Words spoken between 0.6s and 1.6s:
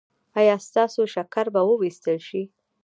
ستاسو شکر